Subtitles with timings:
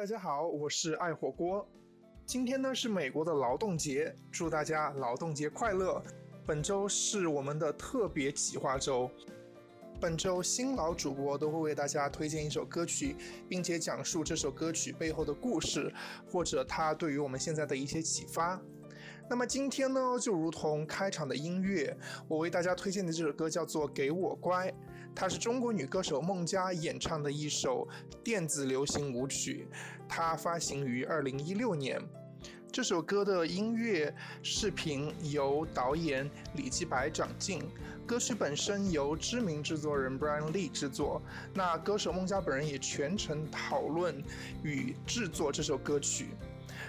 [0.00, 1.68] 大家好，我是爱火锅。
[2.24, 6.02] 今天呢是美国的劳动节，祝大家劳动节快乐。
[6.46, 9.10] 本周是我们的特别企划周，
[10.00, 13.14] 本周新老主播都会为大家推荐一首歌曲，
[13.46, 15.92] 并且讲述这首歌曲背后的故事，
[16.32, 18.58] 或者它对于我们现在的一些启发。
[19.30, 24.66] 那么今天呢，就如同开场的音乐，我为大家推荐的这首歌叫做《给我乖》，
[25.14, 27.86] 它是中国女歌手孟佳演唱的一首
[28.24, 29.68] 电子流行舞曲，
[30.08, 32.02] 它发行于二零一六年。
[32.72, 34.12] 这首歌的音乐
[34.42, 37.62] 视频由导演李继白掌镜，
[38.04, 41.22] 歌曲本身由知名制作人 Brian Lee 制作。
[41.54, 44.20] 那歌手孟佳本人也全程讨论
[44.64, 46.30] 与制作这首歌曲。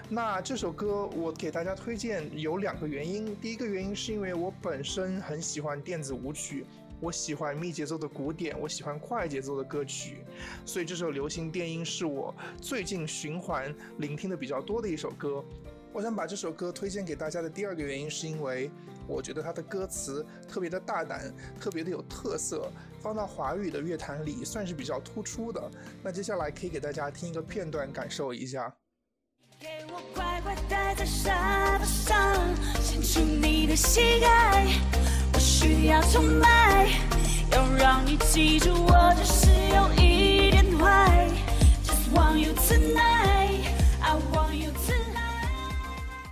[0.10, 6.66] 那这首歌我给大家推荐有两个原因，第一个原因是因为我本身很喜欢电子舞曲，
[7.00, 10.24] 我喜欢密节奏的古典，我喜欢快节奏的歌曲，
[10.66, 15.44] 所以这首流行电音是我最近循环聆听的比较多的一首歌。
[15.94, 18.72] 我想把这首歌推荐给大家的第二个原因是因为
[19.08, 22.72] 我觉得它的歌词特别的大胆，特别的有特色，
[23.02, 25.72] 放到华语的乐坛里算是比较突出的。
[26.02, 28.74] 那接下来可以给大家听一个片段，感受一下。
[30.42, 34.66] 给我乖待在沙发上，献出你的喜爱。
[35.34, 36.88] 我需要宠爱，
[37.52, 41.30] 要让你记住我只是有一点坏。
[41.84, 43.66] Just want you tonight,
[44.02, 46.32] I want you tonight。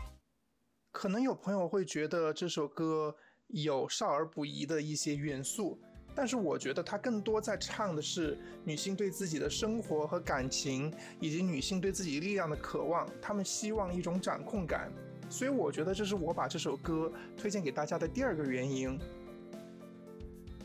[0.91, 3.15] 可能有朋友会觉得这首歌
[3.47, 5.79] 有少儿不宜的一些元素。
[6.19, 13.07] 但是我觉得他更多在唱的是女性对自己的生活和感情，以及女性对自己力量的渴望。
[13.21, 14.91] 他们希望一种掌控感，
[15.29, 18.99] 所以我觉得这是我把这首歌推荐给大家的第二个原因。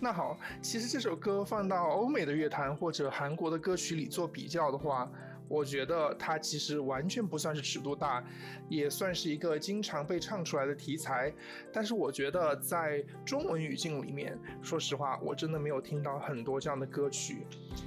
[0.00, 5.08] 那好，其实这首歌放到欧美的乐坛或者韩国的歌曲里做比较的话。
[5.48, 8.24] 我觉得它其实完全不算是尺度大，
[8.68, 11.32] 也算是一个经常被唱出来的题材。
[11.72, 17.46] 但是我觉得在中文语境里面，说实话，我真的没有听到很多这样的歌曲。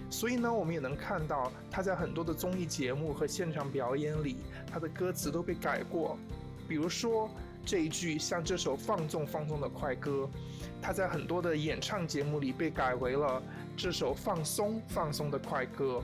[0.10, 4.38] 所以呢，我们也能看到他在很多的综艺节目和现场表演里，
[4.72, 6.18] 他的歌词都被改过。
[6.68, 7.30] 比如说
[7.66, 10.30] 这一句像这首放纵放纵的快歌，
[10.82, 13.42] 他在很多的演唱节目里被改为了
[13.76, 16.04] 这首放松放松的快歌。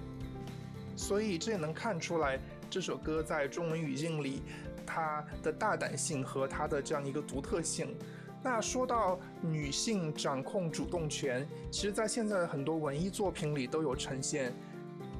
[0.95, 2.39] 所以这也能看出来，
[2.69, 4.41] 这首歌在中文语境里，
[4.85, 7.95] 它的大胆性和它的这样一个独特性。
[8.43, 14.53] 那说到女性掌控主动权，其实，在现在的很多文艺作品里都有呈现。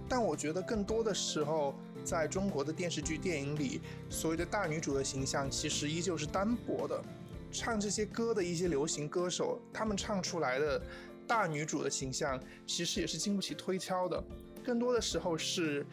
[0.09, 1.73] 但我觉得更多的时候，
[2.03, 7.01] 在中国的电视剧、电影里，所谓的大女主的形象其实依旧是单薄的。
[7.49, 10.81] 唱这些歌的一些流行歌手，他们唱出来的
[11.25, 14.21] 大女主的形象，其实也是经不起推敲的。
[14.63, 15.85] 更多的时候是，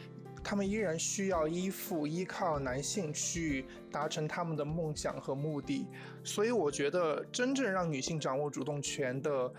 [0.42, 5.86] 他们依然需要依附、依靠男性去达成他们的梦想和目的。
[6.24, 9.52] 所以，我觉得真正让女性掌握主动权的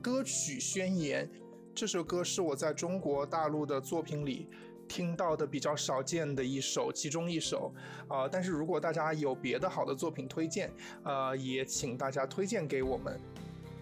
[0.00, 1.28] 歌曲宣言，
[1.74, 4.46] 这首歌是我在中国大陆的作品里
[4.86, 7.74] 听到的比较少见的一首，其中一首。
[8.06, 10.70] 啊，但是如果大家有别的好的作品推荐，
[11.02, 13.18] 呃，也请大家推荐给我们。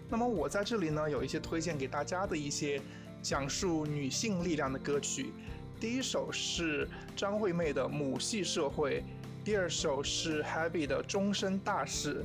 [0.09, 2.81] 那么我在这里呢，有一些推荐给大家的一些。
[3.21, 5.33] 讲述女性力量的歌曲，
[5.79, 9.01] 第一首是张惠妹的《母系社会》，
[9.43, 12.23] 第二首是 Happy 的《终身大事》，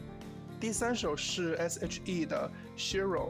[0.61, 3.29] 第三首是 S.H.E 的《Shiro》。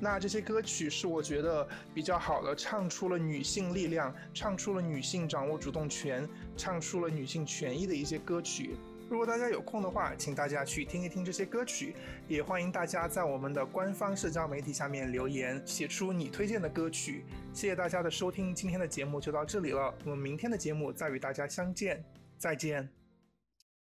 [0.00, 8.74] 那这些歌曲是我觉得比较好的，唱出了女性力量，唱出了女性掌握主动权，唱出了女性权益的一些歌曲。
[9.08, 11.94] 如果大家有空的话，请大家去听一听这些歌曲，
[12.26, 17.24] 也欢迎大家在我们的官方社交媒体下面留言，写出你推荐的歌曲。
[17.52, 22.02] 谢谢大家的收听，今天的节目就到这里了，我们明天的节目再与大家相见，
[22.38, 23.03] 再见。